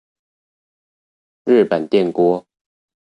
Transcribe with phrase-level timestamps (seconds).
[0.03, 0.03] 日
[1.65, 2.47] 本電鍋